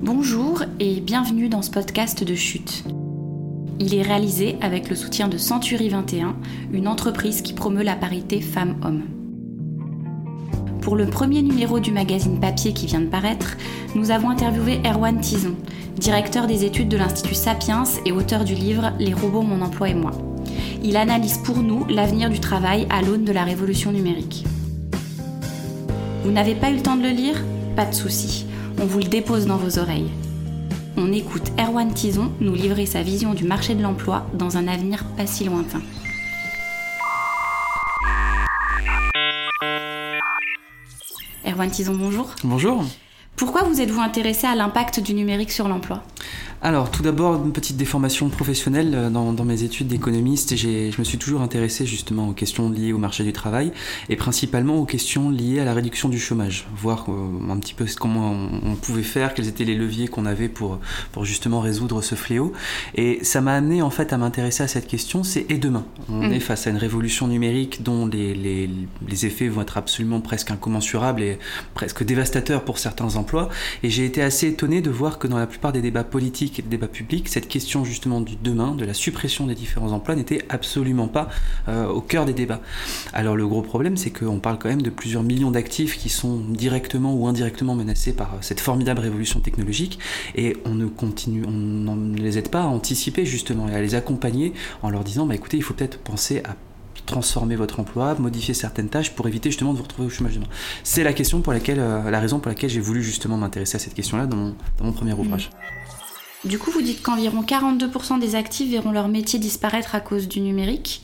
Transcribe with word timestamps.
Bonjour 0.00 0.62
et 0.78 1.00
bienvenue 1.00 1.48
dans 1.48 1.60
ce 1.60 1.72
podcast 1.72 2.22
de 2.22 2.36
chute. 2.36 2.84
Il 3.80 3.96
est 3.96 4.02
réalisé 4.02 4.56
avec 4.60 4.88
le 4.88 4.94
soutien 4.94 5.26
de 5.26 5.36
Century 5.36 5.88
21, 5.88 6.36
une 6.72 6.86
entreprise 6.86 7.42
qui 7.42 7.52
promeut 7.52 7.82
la 7.82 7.96
parité 7.96 8.40
femmes-hommes. 8.40 9.02
Pour 10.82 10.94
le 10.94 11.06
premier 11.06 11.42
numéro 11.42 11.80
du 11.80 11.90
magazine 11.90 12.38
papier 12.38 12.72
qui 12.72 12.86
vient 12.86 13.00
de 13.00 13.06
paraître, 13.06 13.56
nous 13.96 14.12
avons 14.12 14.30
interviewé 14.30 14.80
Erwan 14.86 15.20
Tison, 15.20 15.56
directeur 15.96 16.46
des 16.46 16.64
études 16.64 16.88
de 16.88 16.96
l'Institut 16.96 17.34
Sapiens 17.34 17.82
et 18.06 18.12
auteur 18.12 18.44
du 18.44 18.54
livre 18.54 18.92
Les 19.00 19.12
robots, 19.12 19.42
mon 19.42 19.62
emploi 19.62 19.88
et 19.88 19.94
moi. 19.94 20.12
Il 20.84 20.96
analyse 20.96 21.38
pour 21.38 21.58
nous 21.58 21.84
l'avenir 21.86 22.30
du 22.30 22.38
travail 22.38 22.86
à 22.88 23.02
l'aune 23.02 23.24
de 23.24 23.32
la 23.32 23.42
révolution 23.42 23.90
numérique. 23.90 24.44
Vous 26.22 26.30
n'avez 26.30 26.54
pas 26.54 26.70
eu 26.70 26.76
le 26.76 26.82
temps 26.82 26.96
de 26.96 27.02
le 27.02 27.10
lire? 27.10 27.44
Pas 27.74 27.84
de 27.84 27.94
souci, 27.94 28.46
on 28.80 28.86
vous 28.86 28.98
le 28.98 29.06
dépose 29.06 29.46
dans 29.46 29.56
vos 29.56 29.78
oreilles. 29.78 30.10
On 30.96 31.12
écoute 31.12 31.52
Erwan 31.58 31.92
Tison 31.92 32.32
nous 32.40 32.54
livrer 32.54 32.86
sa 32.86 33.02
vision 33.02 33.34
du 33.34 33.44
marché 33.44 33.74
de 33.74 33.82
l'emploi 33.82 34.26
dans 34.34 34.56
un 34.56 34.68
avenir 34.68 35.04
pas 35.16 35.26
si 35.26 35.44
lointain. 35.44 35.80
Erwan 41.46 41.70
Tison, 41.70 41.94
bonjour. 41.94 42.30
Bonjour. 42.44 42.84
Pourquoi 43.36 43.62
vous 43.62 43.80
êtes-vous 43.80 44.00
intéressé 44.00 44.46
à 44.46 44.54
l'impact 44.54 45.00
du 45.00 45.14
numérique 45.14 45.52
sur 45.52 45.68
l'emploi? 45.68 46.02
Alors, 46.60 46.90
tout 46.90 47.02
d'abord, 47.02 47.44
une 47.44 47.52
petite 47.52 47.76
déformation 47.76 48.28
professionnelle. 48.30 48.92
Euh, 48.94 49.10
dans, 49.10 49.32
dans 49.32 49.44
mes 49.44 49.62
études 49.62 49.86
d'économiste, 49.86 50.56
je 50.56 50.98
me 50.98 51.04
suis 51.04 51.18
toujours 51.18 51.40
intéressé 51.40 51.86
justement 51.86 52.28
aux 52.28 52.32
questions 52.32 52.68
liées 52.68 52.92
au 52.92 52.98
marché 52.98 53.22
du 53.22 53.32
travail 53.32 53.72
et 54.08 54.16
principalement 54.16 54.76
aux 54.76 54.84
questions 54.84 55.30
liées 55.30 55.60
à 55.60 55.64
la 55.64 55.72
réduction 55.72 56.08
du 56.08 56.18
chômage, 56.18 56.66
voir 56.74 57.06
euh, 57.08 57.52
un 57.52 57.58
petit 57.58 57.74
peu 57.74 57.86
comment 57.98 58.32
on, 58.64 58.74
pouvait 58.74 59.02
faire, 59.02 59.34
quels 59.34 59.46
étaient 59.46 59.64
les 59.64 59.76
leviers 59.76 60.08
qu'on 60.08 60.26
avait 60.26 60.48
pour, 60.48 60.80
pour 61.12 61.24
justement 61.24 61.60
résoudre 61.60 62.02
ce 62.02 62.16
fléau. 62.16 62.52
Et 62.96 63.20
ça 63.22 63.40
m'a 63.40 63.54
amené 63.54 63.80
en 63.80 63.90
fait 63.90 64.12
à 64.12 64.18
m'intéresser 64.18 64.64
à 64.64 64.68
cette 64.68 64.88
question, 64.88 65.22
c'est 65.22 65.46
et 65.48 65.58
demain 65.58 65.84
On 66.08 66.28
mm. 66.28 66.32
est 66.32 66.40
face 66.40 66.66
à 66.66 66.70
une 66.70 66.76
révolution 66.76 67.28
numérique 67.28 67.82
dont 67.84 68.06
les, 68.06 68.34
les, 68.34 68.68
les 69.06 69.26
effets 69.26 69.48
vont 69.48 69.62
être 69.62 69.78
absolument 69.78 70.20
presque 70.20 70.50
incommensurables 70.50 71.22
et 71.22 71.38
presque 71.74 72.04
dévastateurs 72.04 72.64
pour 72.64 72.78
certains 72.78 73.14
emplois. 73.14 73.48
Et 73.84 73.90
j'ai 73.90 74.04
été 74.04 74.22
assez 74.22 74.48
étonné 74.48 74.80
de 74.80 74.90
voir 74.90 75.18
que 75.18 75.28
dans 75.28 75.38
la 75.38 75.46
plupart 75.46 75.72
des 75.72 75.82
débats 75.82 76.04
politiques 76.04 76.47
et 76.56 76.62
le 76.62 76.68
débat 76.68 76.88
public, 76.88 77.28
cette 77.28 77.48
question 77.48 77.84
justement 77.84 78.20
du 78.20 78.36
demain, 78.36 78.74
de 78.74 78.84
la 78.84 78.94
suppression 78.94 79.46
des 79.46 79.54
différents 79.54 79.92
emplois, 79.92 80.14
n'était 80.14 80.44
absolument 80.48 81.08
pas 81.08 81.28
euh, 81.68 81.88
au 81.88 82.00
cœur 82.00 82.24
des 82.24 82.32
débats. 82.32 82.60
Alors 83.12 83.36
le 83.36 83.46
gros 83.46 83.62
problème, 83.62 83.96
c'est 83.96 84.10
qu'on 84.10 84.38
parle 84.38 84.58
quand 84.58 84.68
même 84.68 84.82
de 84.82 84.90
plusieurs 84.90 85.22
millions 85.24 85.50
d'actifs 85.50 85.98
qui 85.98 86.08
sont 86.08 86.38
directement 86.38 87.14
ou 87.14 87.26
indirectement 87.26 87.74
menacés 87.74 88.12
par 88.12 88.34
euh, 88.34 88.38
cette 88.40 88.60
formidable 88.60 89.00
révolution 89.00 89.40
technologique, 89.40 89.98
et 90.36 90.56
on 90.64 90.74
ne 90.74 90.86
continue, 90.86 91.44
on 91.46 91.50
ne 91.50 92.16
les 92.16 92.38
aide 92.38 92.48
pas 92.48 92.62
à 92.62 92.66
anticiper 92.66 93.26
justement 93.26 93.68
et 93.68 93.74
à 93.74 93.80
les 93.80 93.94
accompagner 93.94 94.52
en 94.82 94.90
leur 94.90 95.04
disant, 95.04 95.26
bah 95.26 95.34
écoutez, 95.34 95.56
il 95.56 95.62
faut 95.62 95.74
peut-être 95.74 95.98
penser 95.98 96.42
à 96.44 96.54
transformer 97.06 97.56
votre 97.56 97.80
emploi, 97.80 98.14
modifier 98.18 98.54
certaines 98.54 98.88
tâches 98.88 99.12
pour 99.14 99.26
éviter 99.26 99.50
justement 99.50 99.72
de 99.72 99.78
vous 99.78 99.82
retrouver 99.82 100.06
au 100.06 100.10
chômage 100.10 100.34
demain. 100.34 100.46
C'est 100.84 101.02
la 101.02 101.12
question 101.12 101.40
pour 101.40 101.52
laquelle, 101.52 101.80
euh, 101.80 102.10
la 102.10 102.20
raison 102.20 102.38
pour 102.38 102.48
laquelle 102.50 102.70
j'ai 102.70 102.80
voulu 102.80 103.02
justement 103.02 103.36
m'intéresser 103.36 103.76
à 103.76 103.78
cette 103.78 103.94
question-là 103.94 104.26
dans 104.26 104.54
mon 104.82 104.92
premier 104.92 105.14
ouvrage. 105.14 105.50
Du 106.44 106.58
coup, 106.58 106.70
vous 106.70 106.82
dites 106.82 107.02
qu'environ 107.02 107.42
42% 107.42 108.20
des 108.20 108.36
actifs 108.36 108.70
verront 108.70 108.92
leur 108.92 109.08
métier 109.08 109.38
disparaître 109.38 109.94
à 109.94 110.00
cause 110.00 110.28
du 110.28 110.40
numérique. 110.40 111.02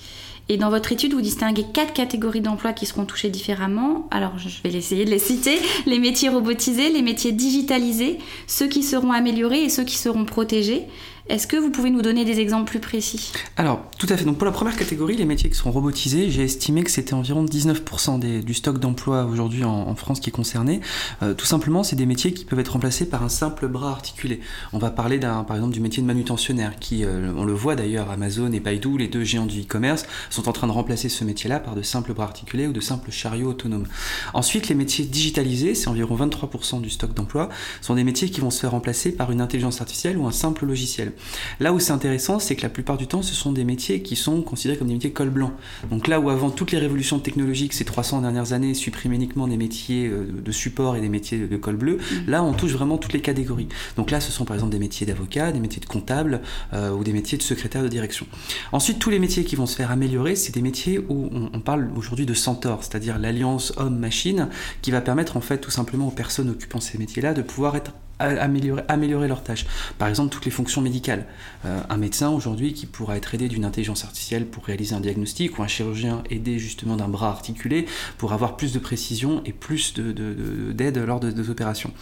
Et 0.49 0.59
dans 0.59 0.69
votre 0.69 0.93
étude, 0.93 1.15
vous 1.15 1.23
distinguez 1.23 1.65
quatre 1.73 1.93
catégories 1.93 2.43
d'emplois 2.43 2.73
qui 2.73 2.87
seront 2.87 3.07
touchés 3.07 3.31
différemment. 3.31 4.07
Alors, 4.11 4.39
je 4.39 4.49
vais 4.63 4.77
essayer 4.77 5.05
de 5.05 5.11
les 5.11 5.19
citer. 5.19 5.59
Les 5.87 5.99
métiers 5.99 6.29
robotisés, 6.29 6.91
les 6.91 7.03
métiers 7.03 7.33
digitalisés, 7.33 8.19
ceux 8.47 8.69
qui 8.69 8.83
seront 8.83 9.11
améliorés 9.11 9.65
et 9.65 9.71
ceux 9.71 9.85
qui 9.85 9.97
seront 9.97 10.25
protégés. 10.25 10.85
Est-ce 11.31 11.47
que 11.47 11.57
vous 11.57 11.71
pouvez 11.71 11.89
nous 11.89 12.03
donner 12.03 12.27
des 12.27 12.39
exemples 12.39 12.69
plus 12.71 12.81
précis? 12.81 13.33
Alors, 13.57 13.83
tout 13.99 14.07
à 14.11 14.17
fait. 14.19 14.27
Donc, 14.27 14.37
pour 14.37 14.45
la 14.45 14.53
première 14.53 14.77
catégorie, 14.77 15.17
les 15.17 15.25
métiers 15.25 15.49
qui 15.49 15.57
seront 15.57 15.71
robotisés, 15.71 16.31
j'ai 16.31 16.43
estimé 16.43 16.85
que 16.85 16.91
c'était 16.91 17.15
environ 17.15 17.47
19% 17.47 18.43
du 18.43 18.53
stock 18.53 18.79
d'emploi 18.79 19.25
aujourd'hui 19.25 19.65
en, 19.65 19.95
France 19.95 20.21
qui 20.21 20.29
est 20.29 20.33
concerné. 20.33 20.83
Euh, 21.23 21.33
tout 21.33 21.47
simplement, 21.47 21.83
c'est 21.83 21.97
des 21.97 22.05
métiers 22.05 22.35
qui 22.35 22.45
peuvent 22.45 22.59
être 22.61 22.75
remplacés 22.75 23.09
par 23.09 23.23
un 23.23 23.31
simple 23.31 23.69
bras 23.69 23.91
articulé. 23.91 24.41
On 24.75 24.79
va 24.79 24.91
parler 24.91 25.19
par 25.19 25.55
exemple, 25.55 25.73
du 25.73 25.81
métier 25.81 26.03
de 26.03 26.07
manutentionnaire, 26.07 26.79
qui, 26.79 27.05
euh, 27.05 27.33
on 27.35 27.45
le 27.45 27.55
voit 27.55 27.75
d'ailleurs, 27.75 28.11
Amazon 28.11 28.53
et 28.53 28.61
Baidu, 28.61 28.99
les 28.99 29.09
deux 29.09 29.25
géants 29.25 29.47
du 29.47 29.63
e-commerce, 29.63 30.05
sont 30.29 30.47
en 30.47 30.53
train 30.53 30.67
de 30.67 30.73
remplacer 30.73 31.09
ce 31.09 31.25
métier-là 31.25 31.59
par 31.59 31.75
de 31.75 31.81
simples 31.81 32.13
bras 32.13 32.25
articulés 32.25 32.67
ou 32.67 32.73
de 32.75 32.81
simples 32.81 33.11
chariots 33.11 33.49
autonomes. 33.49 33.87
Ensuite, 34.35 34.69
les 34.69 34.75
métiers 34.75 35.07
digitalisés, 35.07 35.75
c'est 35.75 35.89
environ 35.89 36.17
23% 36.17 36.83
du 36.83 36.91
stock 36.91 37.15
d'emploi, 37.15 37.49
sont 37.81 37.95
des 37.95 38.05
métiers 38.05 38.29
qui 38.29 38.43
vont 38.43 38.51
se 38.51 38.61
faire 38.61 38.73
remplacer 38.73 39.11
par 39.11 39.31
une 39.31 39.41
intelligence 39.41 39.81
artificielle 39.81 40.19
ou 40.19 40.27
un 40.27 40.33
simple 40.33 40.67
logiciel. 40.67 41.14
Là 41.61 41.73
où 41.73 41.81
c'est 41.81 41.93
intéressant, 41.93 42.39
c'est 42.39 42.57
que 42.57 42.63
la 42.63 42.69
plupart 42.69 42.97
du 42.97 43.07
temps, 43.07 43.23
ce 43.23 43.35
sont 43.35 43.53
des 43.53 43.65
métiers 43.65 44.03
qui 44.03 44.17
sont 44.17 44.43
considérés 44.43 44.79
comme 44.79 44.89
des 44.89 44.95
métiers 44.95 45.13
col 45.13 45.31
blanc. 45.31 45.53
Donc 45.91 46.09
là 46.09 46.21
où 46.21 46.31
avant 46.31 46.51
toutes 46.51 46.73
les 46.73 46.79
révolutions 46.79 47.19
technologiques 47.19 47.73
ces 47.73 47.85
300 47.85 48.23
dernières 48.23 48.53
années 48.53 48.75
suppriment 48.75 49.13
uniquement 49.13 49.47
des 49.47 49.57
métiers 49.57 50.07
euh, 50.07 50.27
de 50.45 50.53
support 50.53 50.97
et 50.97 51.01
des 51.01 51.09
métiers 51.09 51.39
de 51.39 51.57
col 51.57 51.77
bleu, 51.77 51.97
mm. 51.97 52.31
là 52.31 52.43
on 52.43 52.53
touche 52.53 52.73
vraiment 52.73 52.99
toutes 52.99 53.13
les 53.13 53.21
catégories. 53.21 53.69
Donc 53.97 54.11
là, 54.11 54.21
ce 54.21 54.33
sont 54.33 54.45
par 54.45 54.57
exemple 54.57 54.73
des 54.73 54.79
métiers 54.79 55.07
d'avocat, 55.07 55.53
des 55.53 55.61
métiers 55.61 55.81
de 55.81 55.87
comptable 55.87 56.41
euh, 56.73 56.91
ou 56.91 57.05
des 57.05 57.13
métiers 57.13 57.39
de 57.39 57.43
secrétaire 57.43 57.83
de 57.83 57.89
direction. 57.89 58.27
Ensuite, 58.73 58.99
tous 58.99 59.11
les 59.11 59.19
métiers 59.19 59.45
qui 59.45 59.57
vont 59.57 59.67
se 59.67 59.77
faire 59.77 59.91
améliorer, 59.91 60.37
c'est 60.37 60.53
des 60.53 60.63
métiers 60.63 60.99
où 60.99 61.29
on, 61.33 61.51
on 61.53 61.61
parle 61.61 61.91
aujourd'hui 61.97 62.27
de 62.27 62.35
centaure, 62.35 62.83
c'est-à-dire 62.83 63.19
l'alliance 63.19 63.73
homme-machine, 63.77 64.49
qui 64.83 64.91
va 64.91 65.01
permettre 65.01 65.37
en 65.37 65.41
fait 65.41 65.59
tout 65.59 65.71
simplement 65.71 66.09
aux 66.09 66.13
personnes 66.13 66.51
occupant 66.51 66.81
ces 66.81 66.99
métiers-là 66.99 67.35
de 67.35 67.43
pouvoir 67.43 67.77
être 67.77 67.93
améliorer, 68.19 69.29
leurs 69.29 69.43
tâches. 69.43 69.67
Par 69.99 70.09
exemple, 70.09 70.33
toutes 70.33 70.45
les 70.45 70.51
fonctions 70.51 70.81
médicales. 70.81 71.27
Euh, 71.65 71.81
un 71.89 71.97
médecin 71.97 72.31
aujourd'hui 72.31 72.73
qui 72.73 72.87
pourra 72.87 73.17
être 73.17 73.35
aidé 73.35 73.49
d'une 73.49 73.65
intelligence 73.65 74.05
artificielle 74.05 74.47
pour 74.47 74.65
réaliser 74.65 74.95
un 74.95 75.01
diagnostic 75.01 75.59
ou 75.59 75.63
un 75.63 75.67
chirurgien 75.67 76.23
aidé 76.31 76.59
justement 76.59 76.97
d'un 76.97 77.09
bras 77.09 77.31
articulé 77.31 77.87
pour 78.19 78.33
avoir 78.33 78.57
plus 78.57 78.73
de 78.73 78.79
précision 78.79 79.43
et 79.45 79.53
plus 79.53 79.95
d'aide 79.95 80.95
de, 80.95 81.01
lors 81.01 81.21
de, 81.21 81.51
opérations. 81.51 81.93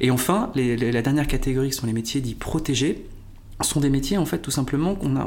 Et 0.00 0.10
enfin, 0.10 0.50
la 0.54 1.02
dernière 1.02 1.26
catégorie 1.26 1.72
sont 1.72 1.86
les 1.86 1.92
métiers 1.92 2.20
dits 2.20 2.34
protégés 2.34 3.06
sont 3.62 3.80
des 3.80 3.90
métiers 3.90 4.18
en 4.18 4.24
fait 4.24 4.38
tout 4.38 4.50
simplement 4.50 4.94
qu'on 4.94 5.16
a, 5.16 5.26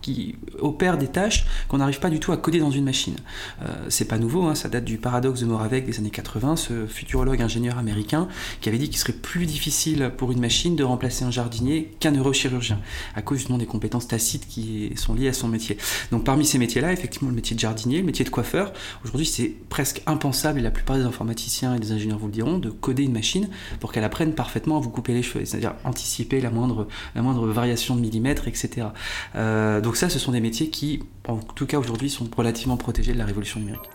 qui 0.00 0.36
opèrent 0.58 0.98
des 0.98 1.08
tâches 1.08 1.46
qu'on 1.68 1.78
n'arrive 1.78 2.00
pas 2.00 2.10
du 2.10 2.20
tout 2.20 2.32
à 2.32 2.36
coder 2.36 2.58
dans 2.58 2.70
une 2.70 2.84
machine. 2.84 3.16
Euh, 3.62 3.86
c'est 3.88 4.06
pas 4.06 4.18
nouveau, 4.18 4.44
hein, 4.44 4.54
ça 4.54 4.68
date 4.68 4.84
du 4.84 4.98
paradoxe 4.98 5.40
de 5.40 5.46
Moravec 5.46 5.86
des 5.86 5.98
années 5.98 6.10
80, 6.10 6.56
ce 6.56 6.86
futurologue 6.86 7.40
ingénieur 7.42 7.78
américain 7.78 8.28
qui 8.60 8.68
avait 8.68 8.78
dit 8.78 8.88
qu'il 8.88 8.98
serait 8.98 9.12
plus 9.12 9.46
difficile 9.46 10.12
pour 10.16 10.32
une 10.32 10.40
machine 10.40 10.76
de 10.76 10.84
remplacer 10.84 11.24
un 11.24 11.30
jardinier 11.30 11.94
qu'un 12.00 12.12
neurochirurgien 12.12 12.80
à 13.14 13.22
cause 13.22 13.38
justement 13.38 13.58
des 13.58 13.66
compétences 13.66 14.08
tacites 14.08 14.46
qui 14.46 14.92
sont 14.96 15.14
liées 15.14 15.28
à 15.28 15.32
son 15.32 15.48
métier. 15.48 15.78
Donc 16.10 16.24
parmi 16.24 16.44
ces 16.44 16.58
métiers-là, 16.58 16.92
effectivement 16.92 17.28
le 17.28 17.36
métier 17.36 17.54
de 17.54 17.60
jardinier, 17.60 17.98
le 17.98 18.04
métier 18.04 18.24
de 18.24 18.30
coiffeur, 18.30 18.72
aujourd'hui 19.04 19.26
c'est 19.26 19.54
presque 19.68 20.02
impensable 20.06 20.58
et 20.58 20.62
la 20.62 20.70
plupart 20.70 20.96
des 20.96 21.04
informaticiens 21.04 21.74
et 21.74 21.78
des 21.78 21.92
ingénieurs 21.92 22.18
vous 22.18 22.26
le 22.26 22.32
diront 22.32 22.58
de 22.58 22.70
coder 22.70 23.04
une 23.04 23.12
machine 23.12 23.48
pour 23.80 23.92
qu'elle 23.92 24.04
apprenne 24.04 24.34
parfaitement 24.34 24.78
à 24.78 24.80
vous 24.80 24.90
couper 24.90 25.12
les 25.12 25.22
cheveux, 25.22 25.44
c'est-à-dire 25.44 25.74
anticiper 25.84 26.40
la 26.40 26.50
moindre 26.50 26.86
la 27.14 27.22
moindre 27.22 27.43
variations 27.52 27.96
de 27.96 28.00
millimètres, 28.00 28.48
etc. 28.48 28.88
Euh, 29.36 29.80
donc 29.80 29.96
ça, 29.96 30.08
ce 30.08 30.18
sont 30.18 30.32
des 30.32 30.40
métiers 30.40 30.70
qui, 30.70 31.02
en 31.28 31.38
tout 31.38 31.66
cas 31.66 31.78
aujourd'hui, 31.78 32.10
sont 32.10 32.28
relativement 32.36 32.76
protégés 32.76 33.12
de 33.12 33.18
la 33.18 33.24
révolution 33.24 33.60
numérique. 33.60 33.88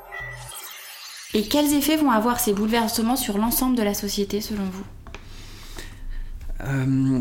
Et 1.33 1.43
quels 1.43 1.73
effets 1.73 1.95
vont 1.95 2.11
avoir 2.11 2.39
ces 2.39 2.53
bouleversements 2.53 3.15
sur 3.15 3.37
l'ensemble 3.37 3.77
de 3.77 3.83
la 3.83 3.93
société, 3.93 4.41
selon 4.41 4.63
vous? 4.63 4.83
Euh, 6.61 7.19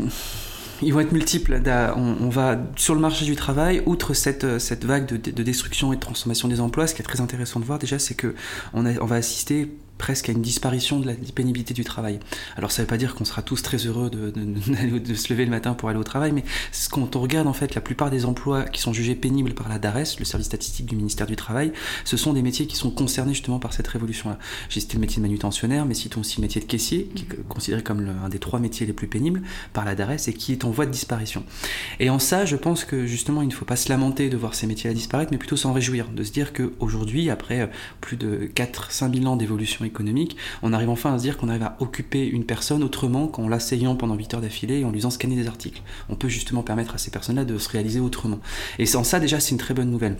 ils 0.81 0.93
vont 0.93 0.99
être 0.99 1.11
multiples. 1.11 1.61
On, 1.95 2.29
va 2.29 2.57
sur 2.75 2.95
le 2.95 3.01
marché 3.01 3.25
du 3.25 3.35
travail, 3.35 3.83
outre 3.85 4.13
cette, 4.13 4.59
cette 4.59 4.85
vague 4.85 5.05
de, 5.05 5.17
de, 5.17 5.43
destruction 5.43 5.93
et 5.93 5.97
de 5.97 6.01
transformation 6.01 6.47
des 6.47 6.59
emplois, 6.59 6.87
ce 6.87 6.95
qui 6.95 7.01
est 7.01 7.05
très 7.05 7.21
intéressant 7.21 7.59
de 7.59 7.65
voir 7.65 7.79
déjà, 7.79 7.99
c'est 7.99 8.15
que 8.15 8.33
on, 8.73 8.85
on 8.85 9.05
va 9.05 9.17
assister 9.17 9.69
presque 9.99 10.29
à 10.29 10.31
une 10.31 10.41
disparition 10.41 10.99
de 10.99 11.05
la 11.05 11.13
pénibilité 11.35 11.75
du 11.75 11.83
travail. 11.83 12.19
Alors 12.57 12.71
ça 12.71 12.81
ne 12.81 12.85
veut 12.85 12.89
pas 12.89 12.97
dire 12.97 13.13
qu'on 13.13 13.25
sera 13.25 13.43
tous 13.43 13.61
très 13.61 13.77
heureux 13.77 14.09
de, 14.09 15.13
se 15.13 15.31
lever 15.31 15.45
le 15.45 15.51
matin 15.51 15.73
pour 15.73 15.89
aller 15.89 15.99
au 15.99 16.03
travail, 16.03 16.31
mais 16.31 16.43
quand 16.89 17.15
on 17.15 17.21
regarde 17.21 17.47
en 17.47 17.53
fait 17.53 17.75
la 17.75 17.81
plupart 17.81 18.09
des 18.09 18.25
emplois 18.25 18.63
qui 18.63 18.81
sont 18.81 18.93
jugés 18.93 19.13
pénibles 19.13 19.53
par 19.53 19.69
la 19.69 19.77
DARES, 19.77 20.15
le 20.17 20.25
service 20.25 20.47
statistique 20.47 20.87
du 20.87 20.95
ministère 20.95 21.27
du 21.27 21.35
Travail, 21.35 21.71
ce 22.05 22.17
sont 22.17 22.33
des 22.33 22.41
métiers 22.41 22.65
qui 22.65 22.75
sont 22.75 22.89
concernés 22.89 23.33
justement 23.33 23.59
par 23.59 23.73
cette 23.73 23.87
révolution-là. 23.87 24.39
J'ai 24.69 24.79
cité 24.79 24.95
le 24.95 25.01
métier 25.01 25.17
de 25.17 25.21
manutentionnaire, 25.21 25.85
mais 25.85 25.93
citons 25.93 26.21
aussi 26.21 26.37
le 26.37 26.43
métier 26.43 26.61
de 26.61 26.65
caissier, 26.65 27.09
qui 27.13 27.25
est 27.25 27.47
considéré 27.47 27.83
comme 27.83 28.07
un 28.23 28.29
des 28.29 28.39
trois 28.39 28.59
métiers 28.59 28.85
les 28.85 28.93
plus 28.93 29.07
pénibles 29.07 29.41
par 29.73 29.85
la 29.85 29.95
DARES 29.95 30.27
et 30.27 30.33
qui 30.33 30.53
est 30.53 30.63
en 30.63 30.71
voie 30.71 30.85
de 30.85 30.91
disparition. 30.91 31.43
Et 31.99 32.09
en 32.09 32.19
ça, 32.19 32.45
je 32.45 32.55
pense 32.55 32.85
que 32.85 33.05
justement, 33.05 33.41
il 33.41 33.49
ne 33.49 33.53
faut 33.53 33.65
pas 33.65 33.75
se 33.75 33.89
lamenter 33.89 34.29
de 34.29 34.37
voir 34.37 34.55
ces 34.55 34.65
métiers-là 34.65 34.93
disparaître, 34.93 35.31
mais 35.31 35.37
plutôt 35.37 35.57
s'en 35.57 35.73
réjouir, 35.73 36.07
de 36.09 36.23
se 36.23 36.31
dire 36.31 36.53
qu'aujourd'hui, 36.53 37.29
après 37.29 37.69
plus 37.99 38.17
de 38.17 38.49
4-5 38.55 39.19
000 39.19 39.25
ans 39.31 39.35
d'évolution 39.35 39.85
on 40.63 40.73
arrive 40.73 40.89
enfin 40.89 41.13
à 41.13 41.17
se 41.17 41.23
dire 41.23 41.37
qu'on 41.37 41.49
arrive 41.49 41.63
à 41.63 41.77
occuper 41.79 42.25
une 42.27 42.45
personne 42.45 42.83
autrement 42.83 43.27
qu'en 43.27 43.47
l'asseyant 43.47 43.95
pendant 43.95 44.15
8 44.15 44.35
heures 44.35 44.41
d'affilée 44.41 44.79
et 44.79 44.85
en 44.85 44.91
lui 44.91 44.99
faisant 44.99 45.09
scanner 45.09 45.35
des 45.35 45.47
articles. 45.47 45.81
On 46.09 46.15
peut 46.15 46.29
justement 46.29 46.63
permettre 46.63 46.95
à 46.95 46.97
ces 46.97 47.11
personnes-là 47.11 47.45
de 47.45 47.57
se 47.57 47.69
réaliser 47.69 47.99
autrement. 47.99 48.39
Et 48.77 48.85
sans 48.85 49.03
ça, 49.03 49.19
déjà, 49.19 49.39
c'est 49.39 49.51
une 49.51 49.57
très 49.57 49.73
bonne 49.73 49.91
nouvelle. 49.91 50.17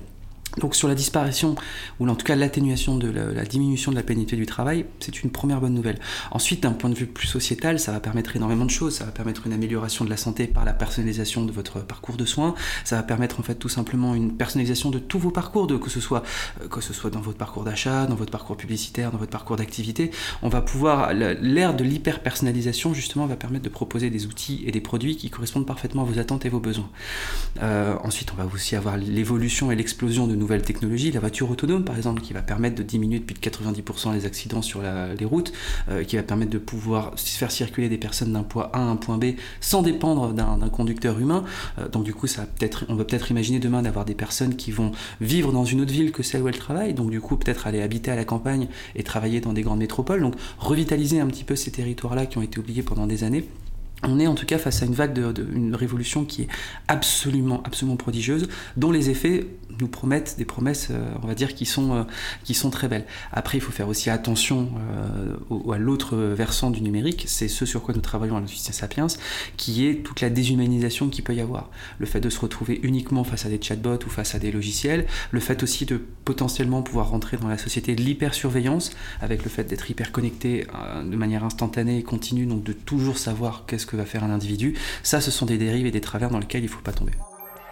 Donc 0.59 0.75
sur 0.75 0.87
la 0.87 0.95
disparition, 0.95 1.55
ou 1.99 2.07
en 2.07 2.15
tout 2.15 2.25
cas 2.25 2.35
l'atténuation 2.35 2.97
de 2.97 3.09
la, 3.09 3.45
diminution 3.45 3.91
de 3.91 3.95
la 3.95 4.03
pénibilité 4.03 4.35
du 4.35 4.45
travail, 4.45 4.85
c'est 4.99 5.23
une 5.23 5.29
première 5.29 5.61
bonne 5.61 5.73
nouvelle. 5.73 5.99
Ensuite, 6.31 6.63
d'un 6.63 6.71
point 6.71 6.89
de 6.89 6.95
vue 6.95 7.07
plus 7.07 7.27
sociétal, 7.27 7.79
ça 7.79 7.91
va 7.91 7.99
permettre 7.99 8.35
énormément 8.35 8.65
de 8.65 8.69
choses. 8.69 8.95
Ça 8.95 9.05
va 9.05 9.11
permettre 9.11 9.47
une 9.47 9.53
amélioration 9.53 10.05
de 10.05 10.09
la 10.09 10.17
santé 10.17 10.47
par 10.47 10.65
la 10.65 10.73
personnalisation 10.73 11.45
de 11.45 11.51
votre 11.51 11.79
parcours 11.79 12.17
de 12.17 12.25
soins. 12.25 12.55
Ça 12.83 12.95
va 12.95 13.03
permettre 13.03 13.39
en 13.39 13.43
fait 13.43 13.55
tout 13.55 13.69
simplement 13.69 14.15
une 14.15 14.33
personnalisation 14.35 14.89
de 14.89 14.99
tous 14.99 15.19
vos 15.19 15.31
parcours, 15.31 15.67
que, 15.79 15.89
ce 15.89 15.99
soit, 15.99 16.23
euh, 16.61 16.67
que 16.67 16.81
ce 16.81 16.93
soit 16.93 17.09
dans 17.09 17.21
votre 17.21 17.37
parcours 17.37 17.63
d'achat, 17.63 18.05
dans 18.05 18.15
votre 18.15 18.31
parcours 18.31 18.57
publicitaire, 18.57 19.11
dans 19.11 19.17
votre 19.17 19.31
parcours 19.31 19.55
d'activité. 19.55 20.11
On 20.41 20.49
va 20.49 20.61
pouvoir, 20.61 21.13
l'ère 21.13 21.75
de 21.75 21.83
l'hyper-personnalisation 21.83 22.93
justement 22.93 23.25
va 23.25 23.35
permettre 23.35 23.63
de 23.63 23.69
proposer 23.69 24.09
des 24.09 24.25
outils 24.25 24.63
et 24.65 24.71
des 24.71 24.81
produits 24.81 25.15
qui 25.15 25.29
correspondent 25.29 25.65
parfaitement 25.65 26.03
à 26.03 26.05
vos 26.05 26.19
attentes 26.19 26.45
et 26.45 26.49
vos 26.49 26.59
besoins. 26.59 26.89
Euh, 27.61 27.95
ensuite, 28.03 28.31
on 28.33 28.41
va 28.41 28.49
aussi 28.53 28.75
avoir 28.75 28.97
l'évolution 28.97 29.71
et 29.71 29.75
l'explosion 29.75 30.27
de 30.27 30.35
la 30.49 31.19
voiture 31.19 31.49
autonome 31.49 31.83
par 31.83 31.97
exemple, 31.97 32.21
qui 32.21 32.33
va 32.33 32.41
permettre 32.41 32.75
de 32.75 32.83
diminuer 32.83 33.19
depuis 33.19 33.35
90% 33.35 34.13
les 34.13 34.25
accidents 34.25 34.61
sur 34.61 34.81
les 34.81 35.25
routes, 35.25 35.53
euh, 35.89 36.03
qui 36.03 36.15
va 36.15 36.23
permettre 36.23 36.51
de 36.51 36.57
pouvoir 36.57 37.13
faire 37.17 37.51
circuler 37.51 37.89
des 37.89 37.97
personnes 37.97 38.33
d'un 38.33 38.43
point 38.43 38.69
A 38.73 38.79
à 38.79 38.81
un 38.81 38.95
point 38.95 39.17
B 39.17 39.35
sans 39.61 39.81
dépendre 39.81 40.33
d'un 40.33 40.69
conducteur 40.69 41.19
humain. 41.19 41.43
Euh, 41.77 41.87
donc 41.87 42.03
du 42.03 42.13
coup, 42.13 42.27
ça 42.27 42.45
peut 42.45 42.69
on 42.87 42.95
va 42.95 43.03
peut-être 43.03 43.31
imaginer 43.31 43.59
demain 43.59 43.81
d'avoir 43.81 44.05
des 44.05 44.13
personnes 44.13 44.55
qui 44.55 44.71
vont 44.71 44.91
vivre 45.21 45.51
dans 45.51 45.65
une 45.65 45.81
autre 45.81 45.91
ville 45.91 46.11
que 46.11 46.23
celle 46.23 46.41
où 46.41 46.47
elles 46.47 46.57
travaillent, 46.57 46.93
donc 46.93 47.09
du 47.09 47.21
coup 47.21 47.35
peut-être 47.35 47.67
aller 47.67 47.81
habiter 47.81 48.11
à 48.11 48.15
la 48.15 48.25
campagne 48.25 48.67
et 48.95 49.03
travailler 49.03 49.41
dans 49.41 49.53
des 49.53 49.61
grandes 49.61 49.79
métropoles, 49.79 50.21
donc 50.21 50.35
revitaliser 50.57 51.19
un 51.19 51.27
petit 51.27 51.43
peu 51.43 51.55
ces 51.55 51.71
territoires-là 51.71 52.25
qui 52.25 52.37
ont 52.37 52.41
été 52.41 52.59
oubliés 52.59 52.83
pendant 52.83 53.07
des 53.07 53.23
années 53.23 53.45
on 54.03 54.19
est 54.19 54.27
en 54.27 54.35
tout 54.35 54.45
cas 54.45 54.57
face 54.57 54.81
à 54.81 54.85
une 54.85 54.93
vague 54.93 55.13
de, 55.13 55.47
une 55.53 55.75
révolution 55.75 56.23
qui 56.25 56.43
est 56.43 56.47
absolument 56.87 57.61
absolument 57.65 57.97
prodigieuse 57.97 58.47
dont 58.77 58.91
les 58.91 59.09
effets 59.09 59.47
nous 59.81 59.87
promettent 59.87 60.35
des 60.37 60.45
promesses 60.45 60.87
euh, 60.91 61.13
on 61.21 61.27
va 61.27 61.35
dire 61.35 61.53
qui 61.55 61.65
sont 61.65 61.93
euh, 61.93 62.03
qui 62.43 62.53
sont 62.53 62.69
très 62.69 62.87
belles. 62.87 63.05
Après 63.31 63.57
il 63.57 63.61
faut 63.61 63.71
faire 63.71 63.87
aussi 63.87 64.09
attention 64.09 64.69
euh, 65.51 65.73
à 65.73 65.77
l'autre 65.77 66.15
versant 66.17 66.71
du 66.71 66.81
numérique 66.81 67.25
c'est 67.27 67.47
ce 67.47 67.65
sur 67.65 67.81
quoi 67.81 67.93
nous 67.93 68.01
travaillons 68.01 68.37
à 68.37 68.39
l'Institut 68.39 68.73
Sapiens 68.73 69.07
qui 69.57 69.85
est 69.85 70.03
toute 70.03 70.21
la 70.21 70.29
déshumanisation 70.29 71.09
qu'il 71.09 71.23
peut 71.23 71.35
y 71.35 71.41
avoir. 71.41 71.69
Le 71.97 72.05
fait 72.05 72.19
de 72.19 72.29
se 72.29 72.39
retrouver 72.39 72.79
uniquement 72.83 73.23
face 73.23 73.45
à 73.45 73.49
des 73.49 73.61
chatbots 73.61 74.05
ou 74.05 74.09
face 74.09 74.35
à 74.35 74.39
des 74.39 74.51
logiciels 74.51 75.05
le 75.31 75.39
fait 75.39 75.63
aussi 75.63 75.85
de 75.85 76.01
potentiellement 76.25 76.81
pouvoir 76.81 77.09
rentrer 77.09 77.37
dans 77.37 77.47
la 77.47 77.57
société 77.57 77.95
de 77.95 78.01
l'hypersurveillance 78.01 78.91
avec 79.21 79.43
le 79.43 79.49
fait 79.49 79.65
d'être 79.65 79.89
hyper 79.89 80.11
connecté 80.11 80.67
de 81.03 81.15
manière 81.15 81.43
instantanée 81.43 81.99
et 81.99 82.03
continue 82.03 82.45
donc 82.45 82.63
de 82.63 82.73
toujours 82.73 83.17
savoir 83.17 83.63
qu'est-ce 83.67 83.88
que 83.89 83.97
va 83.97 84.05
faire 84.05 84.23
un 84.23 84.31
individu. 84.31 84.75
Ça, 85.03 85.21
ce 85.21 85.31
sont 85.31 85.45
des 85.45 85.57
dérives 85.57 85.85
et 85.85 85.91
des 85.91 86.01
travers 86.01 86.29
dans 86.29 86.39
lesquels 86.39 86.61
il 86.61 86.67
ne 86.67 86.71
faut 86.71 86.81
pas 86.81 86.93
tomber. 86.93 87.13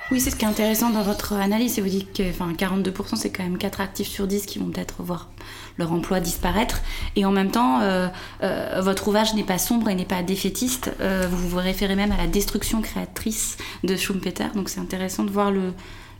Oui, 0.09 0.21
c'est 0.21 0.29
ce 0.29 0.37
qui 0.37 0.45
est 0.45 0.47
intéressant 0.47 0.89
dans 0.89 1.01
votre 1.01 1.33
analyse. 1.33 1.79
Vous 1.79 1.89
dites 1.89 2.13
que 2.13 2.29
enfin, 2.29 2.53
42%, 2.53 3.17
c'est 3.17 3.29
quand 3.29 3.43
même 3.43 3.57
4 3.57 3.81
actifs 3.81 4.07
sur 4.07 4.25
10 4.25 4.45
qui 4.45 4.57
vont 4.57 4.67
peut-être 4.67 5.03
voir 5.03 5.29
leur 5.77 5.91
emploi 5.91 6.21
disparaître. 6.21 6.81
Et 7.17 7.25
en 7.25 7.31
même 7.31 7.51
temps, 7.51 7.81
euh, 7.81 8.07
euh, 8.41 8.79
votre 8.81 9.09
ouvrage 9.09 9.33
n'est 9.33 9.43
pas 9.43 9.57
sombre 9.57 9.89
et 9.89 9.95
n'est 9.95 10.05
pas 10.05 10.23
défaitiste. 10.23 10.91
Euh, 11.01 11.27
vous 11.29 11.49
vous 11.49 11.57
référez 11.57 11.95
même 11.95 12.13
à 12.13 12.17
la 12.17 12.27
destruction 12.27 12.81
créatrice 12.81 13.57
de 13.83 13.97
Schumpeter. 13.97 14.47
Donc 14.55 14.69
c'est 14.69 14.79
intéressant 14.79 15.25
de 15.25 15.29
voir 15.29 15.51
le 15.51 15.73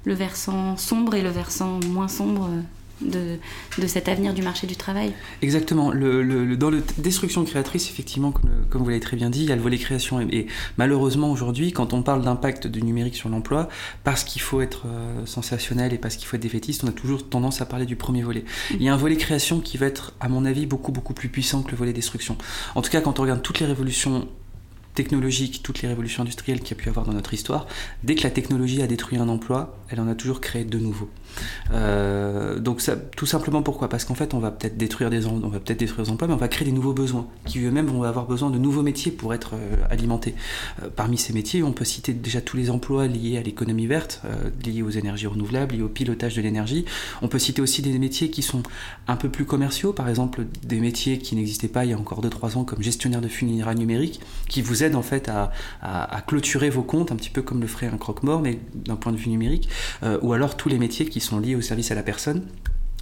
versant 0.06 0.76
sombre 0.76 1.16
et 1.16 1.22
le 1.22 1.30
versant 1.30 1.80
moins 1.88 2.10
sombre 2.10 2.50
de, 3.02 3.38
cet 3.88 4.10
avenir 4.10 4.34
du 4.34 4.42
marché 4.42 4.68
du 4.68 4.76
travail. 4.76 5.14
Exactement. 5.42 5.90
Dans 5.90 6.70
le 6.70 6.84
destruction 6.98 7.44
créatrice, 7.46 7.90
effectivement, 7.90 8.32
comme, 8.32 8.82
vous 8.82 8.90
l'avez 8.90 9.00
très 9.00 9.18
bien 9.18 9.30
dit, 9.30 9.44
il 9.44 9.50
y 9.50 9.52
a 9.52 9.56
le 9.56 9.62
volet 9.62 9.78
création. 9.78 10.20
Et, 10.22 10.48
malheureusement, 10.78 11.32
aujourd'hui, 11.32 11.72
quand 11.72 11.94
on 11.94 12.02
parle 12.02 12.24
d'impact 12.24 12.68
du 12.68 12.82
numérique 12.82 13.16
sur 13.16 13.30
l'emploi, 13.30 13.70
parce 14.04 14.24
qu'il 14.24 14.42
faut 14.42 14.62
être 14.62 14.84
euh, 14.88 15.26
sensationnel 15.26 15.94
et 15.94 15.98
parce 15.98 16.16
qu'il 16.16 16.28
faut 16.28 16.36
être 16.36 16.42
défaitiste, 16.42 16.84
on 16.84 16.88
a 16.88 16.92
toujours 16.92 17.28
tendance 17.28 17.62
à 17.62 17.66
parler 17.66 17.86
du 17.86 17.96
premier 17.96 18.24
volet. 18.24 18.44
Il 18.72 18.84
y 18.84 18.90
a 18.90 18.94
un 18.94 18.98
volet 18.98 19.18
création 19.18 19.60
qui 19.60 19.78
va 19.78 19.86
être, 19.86 20.14
à 20.20 20.30
mon 20.30 20.46
avis, 20.46 20.66
beaucoup, 20.66 20.92
beaucoup 20.92 21.14
plus 21.14 21.30
puissant 21.30 21.64
que 21.64 21.72
le 21.72 21.78
volet 21.78 21.94
destruction. 21.94 22.38
En 22.76 22.82
tout 22.82 22.90
cas, 22.90 23.02
quand 23.02 23.20
on 23.20 23.24
regarde 23.24 23.42
toutes 23.42 23.60
les 23.60 23.66
révolutions 23.66 24.28
technologiques, 24.98 25.62
toutes 25.62 25.84
les 25.84 25.88
révolutions 25.88 26.24
industrielles 26.24 26.60
qu'il 26.60 26.76
y 26.76 26.80
a 26.80 26.82
pu 26.82 26.90
avoir 26.90 27.06
dans 27.06 27.14
notre 27.14 27.36
histoire, 27.36 27.68
dès 28.04 28.16
que 28.16 28.24
la 28.24 28.32
technologie 28.32 28.82
a 28.82 28.88
détruit 28.88 29.20
un 29.20 29.30
emploi, 29.30 29.78
elle 29.90 30.00
en 30.00 30.08
a 30.08 30.16
toujours 30.16 30.42
créé 30.42 30.64
de 30.66 30.80
nouveaux. 30.80 31.10
Euh, 31.72 32.58
donc 32.60 32.82
tout 33.16 33.28
simplement 33.28 33.62
pourquoi? 33.62 33.90
Parce 33.90 34.06
qu'en 34.06 34.16
fait, 34.16 34.34
on 34.34 34.40
va 34.40 34.50
peut-être 34.50 34.76
détruire 34.76 35.12
des 35.12 35.28
on 35.28 35.50
va 35.50 35.60
peut-être 35.60 35.80
détruire 35.80 36.06
des 36.06 36.12
emplois, 36.12 36.28
mais 36.28 36.34
on 36.34 36.38
va 36.38 36.48
créer 36.48 36.66
des 36.66 36.72
nouveaux 36.72 36.94
besoins 36.94 37.28
qui 37.46 37.60
eux-mêmes 37.60 37.86
vont 37.86 38.02
avoir 38.04 38.26
besoin 38.26 38.50
de 38.50 38.58
nouveaux 38.58 38.82
métiers 38.82 39.12
pour 39.12 39.36
être 39.36 39.52
euh, 39.54 39.76
alimentés. 39.92 40.34
Euh, 40.82 40.88
parmi 40.94 41.20
ces 41.20 41.32
métiers, 41.32 41.62
on 41.62 41.74
peut 41.74 41.86
citer 41.86 42.14
déjà 42.14 42.42
tous 42.42 42.58
les 42.58 42.72
emplois 42.72 43.06
liés 43.06 43.38
à 43.38 43.44
l'économie 43.44 43.86
verte, 43.86 44.22
liés 44.66 44.82
aux 44.82 44.90
énergies 44.90 45.28
renouvelables, 45.28 45.76
liés 45.76 45.84
au 45.84 45.90
pilotage 45.90 46.36
de 46.36 46.42
l'énergie. 46.42 46.86
On 47.22 47.28
peut 47.28 47.40
citer 47.40 47.62
aussi 47.62 47.84
des 47.84 47.98
métiers 48.00 48.32
qui 48.32 48.42
sont 48.42 48.64
un 49.08 49.16
peu 49.16 49.30
plus 49.30 49.46
commerciaux, 49.46 49.94
par 49.94 50.10
exemple 50.10 50.46
des 50.64 50.80
métiers 50.80 51.20
qui 51.20 51.36
n'existaient 51.36 51.68
pas 51.68 51.86
il 51.86 51.92
y 51.92 51.94
a 51.94 51.98
encore 51.98 52.24
2-3 52.24 52.58
ans 52.58 52.64
comme 52.64 52.82
gestionnaire 52.82 53.22
de 53.22 53.28
funérailles 53.28 53.78
numériques, 53.78 54.22
qui 54.50 54.64
vous 54.64 54.84
aident 54.84 54.87
en 54.96 55.02
fait 55.02 55.30
à, 55.30 55.52
clôturer 56.28 56.70
vos 56.70 56.84
comptes, 56.84 57.12
un 57.12 57.16
petit 57.16 57.30
peu 57.30 57.42
comme 57.42 57.62
le 57.62 57.68
ferait 57.68 57.88
un 57.88 57.98
croque-mort, 57.98 58.42
mais 58.42 58.60
d'un 58.74 58.96
point 58.96 59.12
de 59.12 59.18
vue 59.18 59.30
numérique, 59.30 59.70
ou 60.22 60.34
alors 60.34 60.58
tous 60.58 60.70
les 60.70 60.80
métiers 60.80 61.06
qui 61.06 61.20
sont 61.20 61.40
liés 61.40 61.56
au 61.56 61.62
service 61.62 61.92
à 61.92 61.96
la 61.96 62.04
personne. 62.04 62.44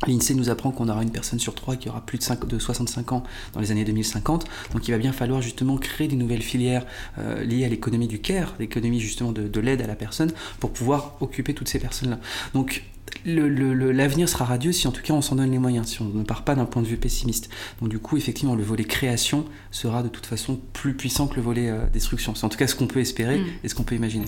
L'INSEE 0.08 0.36
nous 0.36 0.50
apprend 0.50 0.72
qu'on 0.72 0.90
aura 0.90 1.04
une 1.04 1.12
personne 1.12 1.40
sur 1.40 1.56
trois 1.56 1.76
qui 1.76 1.90
aura 1.90 2.02
plus 2.02 2.20
de, 2.20 2.46
de, 2.46 2.60
65 2.60 3.12
ans 3.14 3.24
dans 3.54 3.62
les 3.62 3.72
années 3.72 3.86
2050. 3.86 4.46
Donc 4.74 4.88
il 4.88 4.92
va 4.92 4.98
bien 4.98 5.14
falloir 5.14 5.42
justement 5.42 5.78
créer 5.78 6.08
des 6.08 6.16
nouvelles 6.16 6.42
filières 6.42 6.86
euh, 7.18 7.44
liées 7.44 7.66
à 7.66 7.70
l'économie 7.70 8.08
du 8.08 8.20
care, 8.20 8.54
l'économie 8.60 9.00
justement 9.00 9.32
de, 9.32 9.60
l'aide 9.60 9.82
à 9.82 9.88
la 9.88 9.96
personne, 9.96 10.32
pour 10.60 10.72
pouvoir 10.72 11.16
occuper 11.22 11.54
toutes 11.54 11.70
ces 11.70 11.80
personnes-là. 11.80 12.20
Donc 12.54 12.84
l'avenir 13.25 14.30
sera 14.30 14.45
radieux 14.45 14.72
si 14.72 14.88
en 14.88 14.92
tout 14.92 15.01
cas 15.01 15.13
on 15.13 15.22
s'en 15.22 15.36
donne 15.36 15.51
les 15.51 15.60
moyens, 15.60 15.88
si 15.88 16.01
on 16.01 16.06
ne 16.06 16.24
part 16.24 16.44
pas 16.44 16.56
d'un 16.56 16.66
point 16.66 16.81
de 16.81 16.88
vue 16.88 16.98
pessimiste. 16.98 17.50
Donc 17.81 17.89
du 17.89 18.00
coup, 18.00 18.18
effectivement, 18.18 18.56
le 18.56 18.63
volet 18.63 18.83
création 18.83 19.45
sera 19.72 20.04
de 20.04 20.10
toute 20.10 20.25
façon 20.25 20.60
plus 20.74 20.95
puissant 20.95 21.27
que 21.27 21.36
le 21.36 21.42
volet 21.42 21.69
euh, 21.69 21.86
destruction. 21.92 22.36
C'est 22.36 22.45
en 22.45 22.50
tout 22.50 22.57
cas 22.57 22.68
ce 22.68 22.75
qu'on 22.75 22.88
peut 22.88 23.00
espérer 23.00 23.39
mm. 23.39 23.45
et 23.63 23.69
ce 23.69 23.75
qu'on 23.75 23.83
peut 23.83 23.95
imaginer. 23.95 24.27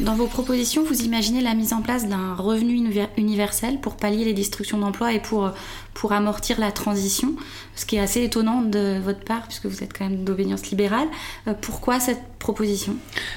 Dans 0.00 0.14
vos 0.14 0.26
propositions, 0.26 0.82
vous 0.82 1.02
imaginez 1.02 1.42
la 1.42 1.54
mise 1.54 1.74
en 1.74 1.82
place 1.82 2.08
d'un 2.08 2.34
revenu 2.34 2.90
universel 3.18 3.78
pour 3.78 3.96
pallier 3.96 4.24
les 4.24 4.32
destructions 4.32 4.78
d'emplois 4.78 5.12
et 5.12 5.20
pour, 5.20 5.50
pour 5.94 6.12
amortir 6.12 6.58
la 6.58 6.72
transition, 6.72 7.34
ce 7.74 7.86
qui 7.86 7.96
est 7.96 8.00
assez 8.00 8.22
étonnant 8.22 8.62
de 8.62 8.98
votre 8.98 9.20
part, 9.20 9.42
puisque 9.42 9.66
vous 9.66 9.82
êtes 9.82 9.96
quand 9.96 10.08
même 10.08 10.24
d'obédience 10.24 10.68
libérale. 10.70 11.08
Euh, 11.46 11.54
pourquoi 11.60 12.00
cette 12.00 12.22
proposition? 12.38 12.96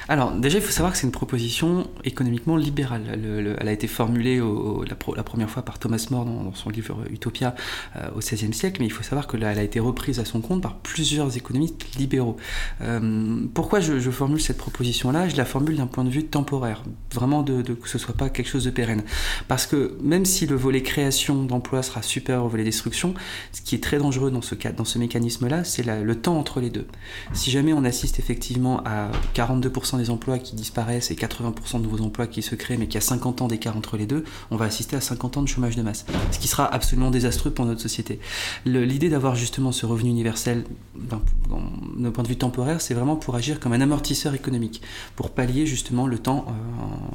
Alors, 0.10 0.32
déjà, 0.32 0.58
il 0.58 0.64
faut 0.64 0.72
savoir 0.72 0.92
que 0.92 0.98
c'est 0.98 1.06
une 1.06 1.12
proposition 1.12 1.88
économiquement 2.04 2.58
libérale. 2.58 3.20
elle 3.60 3.68
a 3.68 3.72
été 3.72 3.88
formulée 3.88 4.42
la, 4.88 5.24
première 5.24 5.50
fois 5.50 5.64
par 5.64 5.80
Thomas 5.80 6.08
More 6.10 6.26
dans, 6.26 6.54
son 6.54 6.70
livre 6.70 7.04
Utopia 7.12 7.56
euh, 7.96 8.10
au 8.16 8.20
XVIe 8.20 8.54
siècle, 8.54 8.78
mais 8.80 8.88
il 8.88 8.92
faut 8.92 9.04
savoir 9.04 9.28
que 9.28 9.38
elle 9.38 9.60
a 9.60 9.64
été 9.64 9.80
reprise 9.80 10.20
à 10.20 10.26
son 10.26 10.42
compte 10.42 10.62
par 10.62 10.78
plusieurs 10.78 11.38
économistes 11.38 11.96
libéraux. 11.98 12.38
Euh, 12.82 13.42
pourquoi 13.54 13.80
je, 13.80 14.10
formule 14.10 14.42
cette 14.42 14.58
proposition-là? 14.58 15.28
Je 15.28 15.36
la 15.36 15.46
formule 15.46 15.76
d'un 15.76 15.88
point 15.88 16.04
de 16.04 16.10
vue 16.10 16.26
temporaire, 16.26 16.84
vraiment 17.14 17.44
de, 17.44 17.62
que 17.62 17.90
ce 17.90 17.98
soit 17.98 18.16
pas 18.16 18.30
quelque 18.30 18.48
chose 18.48 18.64
de 18.64 18.70
pérenne. 18.70 19.04
Parce 19.48 19.68
que 19.68 19.98
même 20.02 20.26
si 20.26 20.48
le 20.48 20.56
volet 20.56 20.82
création 20.82 21.44
d'emplois 21.44 21.84
sera 21.84 22.02
supérieur 22.02 22.45
au 22.46 22.50
volet 22.50 22.64
destruction, 22.64 23.14
ce 23.52 23.62
qui 23.62 23.76
est 23.76 23.84
très 23.84 23.98
dangereux 23.98 24.32
dans 24.32 24.42
ce, 24.42 24.56
dans 24.76 24.86
ce 24.86 25.00
mécanisme-là, 25.00 25.64
c'est 25.64 25.84
le 25.84 26.16
temps 26.16 26.38
entre 26.38 26.60
les 26.60 26.70
deux. 26.70 26.88
Si 27.34 27.52
jamais 27.52 27.74
on 27.74 27.84
assiste 27.84 28.20
effectivement 28.20 28.82
à 28.86 29.10
42% 29.34 29.98
des 29.98 30.10
emplois 30.10 30.40
qui 30.40 30.56
disparaissent 30.56 31.12
et 31.12 31.16
80% 31.16 31.78
de 31.78 31.84
nouveaux 31.84 32.04
emplois 32.04 32.28
qui 32.28 32.42
se 32.42 32.56
créent, 32.56 32.78
mais 32.78 32.88
qu'il 32.88 32.96
y 32.96 32.98
a 32.98 33.02
50 33.02 33.42
ans 33.42 33.48
d'écart 33.48 33.78
entre 33.78 33.98
les 33.98 34.06
deux, 34.06 34.24
on 34.52 34.58
va 34.58 34.66
assister 34.66 34.96
à 34.96 35.02
50 35.02 35.38
ans 35.38 35.42
de 35.42 35.48
chômage 35.48 35.76
de 35.76 35.82
masse, 35.82 36.06
ce 36.32 36.40
qui 36.40 36.48
sera 36.48 36.66
absolument 36.74 37.12
désastreux 37.12 37.52
pour 37.52 37.66
notre 37.66 37.82
société. 37.82 38.20
L'idée 38.66 39.10
d'avoir 39.10 39.36
justement 39.36 39.72
ce 39.72 39.86
revenu 39.86 40.10
universel 40.10 40.66
d'un 40.96 42.12
point 42.12 42.24
de 42.24 42.28
vue 42.28 42.38
temporaire, 42.38 42.82
c'est 42.82 42.94
vraiment 42.94 43.16
pour 43.16 43.36
agir 43.36 43.60
comme 43.60 43.74
un 43.74 43.82
amortisseur 43.82 44.34
économique, 44.34 44.82
pour 45.16 45.32
pallier 45.32 45.66
justement 45.66 46.08
le 46.08 46.20
temps, 46.20 46.46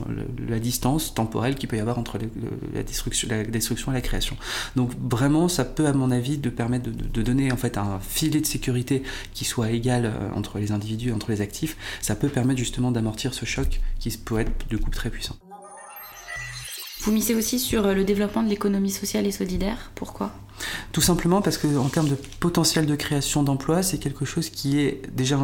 euh, 0.09 0.25
la 0.49 0.59
distance 0.59 1.15
temporelle 1.15 1.55
qu'il 1.55 1.69
peut 1.69 1.77
y 1.77 1.81
avoir 1.81 1.99
entre 1.99 2.19
la, 2.75 2.83
destruction, 2.83 3.29
la 3.31 3.45
destruction 3.45 3.93
et 3.93 3.95
la 3.95 4.01
création. 4.01 4.37
Donc 4.77 4.95
vraiment, 5.21 5.49
ça 5.49 5.67
peut 5.67 5.87
à 5.87 5.93
mon 5.93 6.11
avis 6.11 6.39
de 6.39 6.49
permettre 6.49 6.91
de, 6.91 6.93
de 6.93 7.23
donner 7.23 7.53
en 7.53 7.59
fait 7.59 7.77
un 7.77 8.01
filet 8.01 8.41
de 8.41 8.47
sécurité 8.47 9.03
qui 9.35 9.45
soit 9.45 9.71
égal 9.71 10.07
euh, 10.07 10.31
entre 10.35 10.59
les 10.59 10.73
individus, 10.73 11.13
entre 11.13 11.31
les 11.31 11.43
actifs, 11.43 11.77
ça 12.01 12.15
peut 12.15 12.31
permettre 12.31 12.59
justement 12.59 12.91
d'amortir 12.91 13.35
ce 13.35 13.45
choc 13.45 13.83
qui 13.99 14.09
peut 14.17 14.41
être 14.41 14.67
du 14.71 14.79
coup 14.79 14.89
très 14.89 15.11
puissant. 15.11 15.37
Vous 17.03 17.13
misez 17.13 17.35
aussi 17.35 17.59
sur 17.59 17.85
euh, 17.85 17.93
le 17.93 18.05
développement 18.05 18.43
de 18.43 18.49
l'économie 18.49 18.91
sociale 18.91 19.27
et 19.27 19.31
solidaire. 19.31 19.93
Pourquoi? 19.95 20.33
Tout 20.93 21.01
simplement 21.01 21.43
parce 21.43 21.59
que 21.59 21.67
en 21.77 21.89
termes 21.89 22.09
de 22.09 22.17
potentiel 22.41 22.87
de 22.87 22.95
création 22.97 23.43
d'emplois, 23.43 23.83
c'est 23.83 23.99
quelque 23.99 24.25
chose 24.25 24.51
qui 24.51 24.79
est 24.79 25.03
déjà 25.15 25.39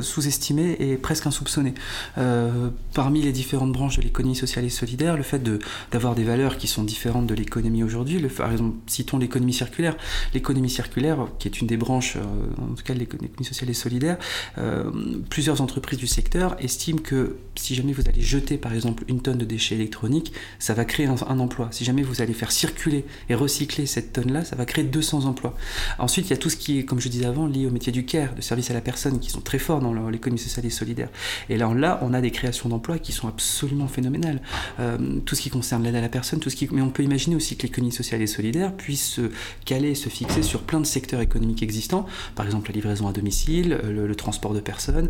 sous-estimé 0.00 0.76
et 0.78 0.96
presque 0.96 1.26
insoupçonné. 1.26 1.74
Euh, 2.18 2.70
parmi 2.94 3.22
les 3.22 3.32
différentes 3.32 3.72
branches 3.72 3.96
de 3.96 4.02
l'économie 4.02 4.36
sociale 4.36 4.64
et 4.64 4.70
solidaire, 4.70 5.16
le 5.16 5.22
fait 5.22 5.42
d'avoir 5.90 6.14
des 6.14 6.24
valeurs 6.24 6.56
qui 6.56 6.66
sont 6.66 6.84
différentes 6.84 7.26
de 7.26 7.34
l'économie 7.34 7.82
aujourd'hui, 7.82 8.20
par 8.28 8.50
exemple, 8.50 8.76
citons 8.86 9.18
l'économie 9.18 9.52
circulaire. 9.52 9.96
L'économie 10.34 10.70
circulaire, 10.70 11.26
qui 11.38 11.48
est 11.48 11.60
une 11.60 11.66
des 11.66 11.76
branches, 11.76 12.16
euh, 12.16 12.62
en 12.62 12.74
tout 12.74 12.82
cas 12.84 12.94
l'économie 12.94 13.30
sociale 13.44 13.70
et 13.70 13.74
solidaire, 13.74 14.18
euh, 14.58 14.90
plusieurs 15.28 15.60
entreprises 15.60 15.98
du 15.98 16.06
secteur 16.06 16.56
estiment 16.60 17.00
que 17.00 17.36
si 17.54 17.74
jamais 17.74 17.92
vous 17.92 18.08
allez 18.08 18.22
jeter 18.22 18.56
par 18.56 18.72
exemple 18.72 19.04
une 19.08 19.20
tonne 19.20 19.38
de 19.38 19.44
déchets 19.44 19.74
électroniques, 19.74 20.32
ça 20.58 20.74
va 20.74 20.84
créer 20.84 21.06
un, 21.06 21.16
un 21.28 21.38
emploi. 21.38 21.68
Si 21.70 21.84
jamais 21.84 22.02
vous 22.02 22.22
allez 22.22 22.32
faire 22.32 22.52
circuler 22.52 23.04
et 23.28 23.34
recycler 23.34 23.86
cette 23.86 24.12
tonne-là, 24.12 24.39
ça 24.44 24.56
va 24.56 24.64
créer 24.64 24.84
200 24.84 25.24
emplois. 25.26 25.54
Ensuite, 25.98 26.26
il 26.26 26.30
y 26.30 26.34
a 26.34 26.36
tout 26.36 26.50
ce 26.50 26.56
qui 26.56 26.78
est, 26.78 26.84
comme 26.84 27.00
je 27.00 27.08
disais 27.08 27.26
avant, 27.26 27.46
lié 27.46 27.66
au 27.66 27.70
métier 27.70 27.92
du 27.92 28.04
care, 28.04 28.34
de 28.34 28.40
service 28.40 28.70
à 28.70 28.74
la 28.74 28.80
personne, 28.80 29.20
qui 29.20 29.30
sont 29.30 29.40
très 29.40 29.58
forts 29.58 29.80
dans 29.80 30.08
l'économie 30.08 30.38
sociale 30.38 30.66
et 30.66 30.70
solidaire. 30.70 31.08
Et 31.48 31.56
là, 31.56 31.98
on 32.02 32.14
a 32.14 32.20
des 32.20 32.30
créations 32.30 32.68
d'emplois 32.68 32.98
qui 32.98 33.12
sont 33.12 33.28
absolument 33.28 33.88
phénoménales. 33.88 34.40
Euh, 34.78 34.98
tout 35.24 35.34
ce 35.34 35.42
qui 35.42 35.50
concerne 35.50 35.82
l'aide 35.84 35.96
à 35.96 36.00
la 36.00 36.08
personne, 36.08 36.40
tout 36.40 36.50
ce 36.50 36.56
qui... 36.56 36.68
mais 36.72 36.82
on 36.82 36.90
peut 36.90 37.02
imaginer 37.02 37.36
aussi 37.36 37.56
que 37.56 37.62
l'économie 37.62 37.92
sociale 37.92 38.22
et 38.22 38.26
solidaire 38.26 38.72
puisse 38.72 39.06
se 39.06 39.30
caler, 39.64 39.94
se 39.94 40.08
fixer 40.08 40.42
sur 40.42 40.62
plein 40.62 40.80
de 40.80 40.86
secteurs 40.86 41.20
économiques 41.20 41.62
existants, 41.62 42.06
par 42.34 42.46
exemple 42.46 42.70
la 42.70 42.74
livraison 42.74 43.08
à 43.08 43.12
domicile, 43.12 43.78
euh, 43.84 44.06
le, 44.06 44.14
transport 44.14 44.52
de 44.52 44.60
personnes, 44.60 45.08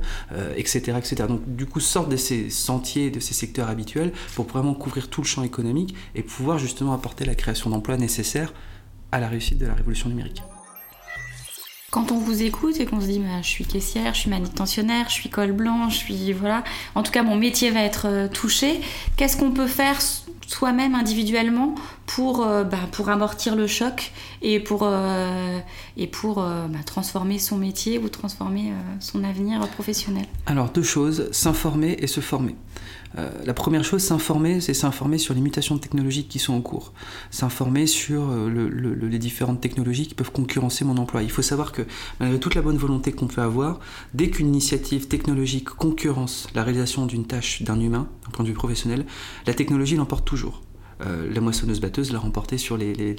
etc., 0.56 0.92
euh, 0.92 0.98
etc. 0.98 1.24
Donc, 1.28 1.40
du 1.56 1.66
coup, 1.66 1.80
sortent 1.80 2.10
de 2.10 2.16
ces 2.16 2.50
sentiers, 2.50 3.10
de 3.10 3.20
ces 3.20 3.34
secteurs 3.34 3.68
habituels 3.68 4.12
pour 4.34 4.46
vraiment 4.46 4.74
couvrir 4.74 5.08
tout 5.08 5.22
le 5.22 5.26
champ 5.26 5.42
économique 5.42 5.94
et 6.14 6.22
pouvoir 6.22 6.58
justement 6.58 6.92
apporter 6.92 7.24
la 7.24 7.34
création 7.34 7.70
d'emplois 7.70 7.96
nécessaire 7.96 8.52
à 9.12 9.20
la 9.20 9.28
réussite 9.28 9.58
de 9.58 9.66
la 9.66 9.74
révolution 9.74 10.08
numérique. 10.08 10.42
Quand 11.90 12.12
on 12.12 12.18
vous 12.18 12.42
écoute 12.42 12.78
et 12.78 12.86
qu'on 12.86 13.00
se 13.00 13.06
dit 13.06 13.18
bah, 13.18 13.42
je 13.42 13.48
suis 13.48 13.64
caissière, 13.64 14.14
je 14.14 14.20
suis 14.20 14.30
manutentionnaire, 14.30 15.08
je 15.08 15.14
suis 15.14 15.28
col 15.28 15.50
blanc, 15.50 15.90
je 15.90 15.96
suis 15.96 16.32
voilà, 16.32 16.62
en 16.94 17.02
tout 17.02 17.10
cas 17.10 17.24
mon 17.24 17.36
métier 17.36 17.70
va 17.72 17.80
être 17.80 18.06
euh, 18.06 18.28
touché, 18.28 18.80
qu'est-ce 19.16 19.36
qu'on 19.36 19.50
peut 19.50 19.66
faire 19.66 19.98
soi-même 20.46 20.94
individuellement 20.94 21.74
pour, 22.14 22.46
euh, 22.46 22.64
bah, 22.64 22.78
pour 22.92 23.08
amortir 23.08 23.56
le 23.56 23.66
choc 23.66 24.12
et 24.42 24.60
pour, 24.60 24.82
euh, 24.84 25.58
pour 26.12 26.36
bah, 26.36 26.78
transformer 26.84 27.38
son 27.38 27.56
métier 27.56 27.98
ou 27.98 28.08
transformer 28.08 28.72
son 28.98 29.22
avenir 29.24 29.60
professionnel 29.68 30.26
Alors 30.46 30.70
deux 30.70 30.82
choses, 30.82 31.28
s'informer 31.32 31.96
et 32.00 32.06
se 32.06 32.20
former. 32.20 32.56
Euh, 33.18 33.28
la 33.44 33.54
première 33.54 33.84
chose, 33.84 34.02
s'informer, 34.02 34.60
c'est 34.60 34.74
s'informer 34.74 35.18
sur 35.18 35.34
les 35.34 35.40
mutations 35.40 35.78
technologiques 35.78 36.28
qui 36.28 36.38
sont 36.38 36.54
en 36.54 36.60
cours, 36.60 36.92
s'informer 37.30 37.86
sur 37.86 38.30
euh, 38.30 38.68
les 39.00 39.18
différentes 39.18 39.60
technologies 39.60 40.06
qui 40.06 40.14
peuvent 40.14 40.30
concurrencer 40.30 40.84
mon 40.84 40.96
emploi. 40.96 41.22
Il 41.22 41.30
faut 41.30 41.42
savoir 41.42 41.72
que 41.72 41.82
malgré 42.20 42.38
toute 42.38 42.54
la 42.54 42.62
bonne 42.62 42.76
volonté 42.76 43.12
qu'on 43.12 43.26
peut 43.26 43.42
avoir, 43.42 43.80
dès 44.14 44.30
qu'une 44.30 44.48
initiative 44.48 45.08
technologique 45.08 45.68
concurrence 45.70 46.48
la 46.54 46.62
réalisation 46.62 47.06
d'une 47.06 47.26
tâche 47.26 47.62
d'un 47.62 47.80
humain, 47.80 48.08
d'un 48.24 48.30
point 48.30 48.44
de 48.44 48.50
vue 48.50 48.54
professionnel, 48.54 49.04
la 49.46 49.54
technologie 49.54 49.96
l'emporte 49.96 50.24
toujours. 50.24 50.62
Euh, 51.06 51.32
la 51.32 51.40
moissonneuse-batteuse 51.40 52.12
l'a 52.12 52.18
remporté 52.18 52.58
sur 52.58 52.76
les, 52.76 53.14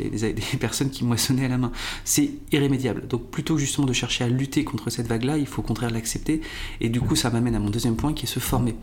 personnes 0.59 0.89
qui 0.89 1.03
moissonnaient 1.03 1.45
à 1.45 1.49
la 1.49 1.57
main. 1.57 1.71
C'est 2.05 2.31
irrémédiable. 2.51 3.07
Donc 3.07 3.29
plutôt 3.29 3.57
justement 3.57 3.87
de 3.87 3.93
chercher 3.93 4.23
à 4.23 4.29
lutter 4.29 4.63
contre 4.63 4.89
cette 4.89 5.07
vague-là, 5.07 5.37
il 5.37 5.47
faut 5.47 5.61
au 5.61 5.65
contraire 5.65 5.89
l'accepter. 5.89 6.41
Et 6.79 6.89
du 6.89 7.01
coup, 7.01 7.15
ça 7.15 7.29
m'amène 7.29 7.55
à 7.55 7.59
mon 7.59 7.69
deuxième 7.69 7.95
point 7.95 8.13
qui 8.13 8.25
est 8.25 8.29
se 8.29 8.39
former. 8.39 8.75